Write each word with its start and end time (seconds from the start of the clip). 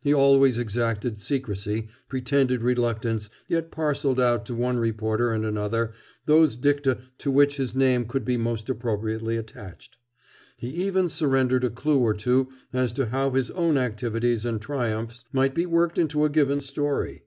He 0.00 0.14
always 0.14 0.58
exacted 0.58 1.18
secrecy, 1.18 1.88
pretended 2.08 2.62
reluctance, 2.62 3.28
yet 3.48 3.72
parceled 3.72 4.20
out 4.20 4.46
to 4.46 4.54
one 4.54 4.76
reporter 4.78 5.32
and 5.32 5.44
another 5.44 5.90
those 6.24 6.56
dicta 6.56 6.98
to 7.18 7.30
which 7.32 7.56
his 7.56 7.74
name 7.74 8.04
could 8.04 8.24
be 8.24 8.36
most 8.36 8.68
appropriately 8.70 9.36
attached. 9.36 9.98
He 10.56 10.68
even 10.68 11.08
surrendered 11.08 11.64
a 11.64 11.70
clue 11.70 11.98
or 11.98 12.14
two 12.14 12.48
as 12.72 12.92
to 12.92 13.06
how 13.06 13.30
his 13.32 13.50
own 13.50 13.76
activities 13.76 14.44
and 14.44 14.60
triumphs 14.60 15.24
might 15.32 15.52
be 15.52 15.66
worked 15.66 15.98
into 15.98 16.24
a 16.24 16.28
given 16.30 16.60
story. 16.60 17.24